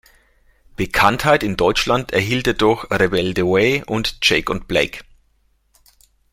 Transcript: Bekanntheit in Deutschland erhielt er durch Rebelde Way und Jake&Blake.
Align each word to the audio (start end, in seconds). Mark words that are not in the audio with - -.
Bekanntheit 0.77 1.43
in 1.43 1.57
Deutschland 1.57 2.11
erhielt 2.11 2.47
er 2.47 2.55
durch 2.55 2.89
Rebelde 2.89 3.43
Way 3.45 3.83
und 3.85 4.17
Jake&Blake. 4.23 5.01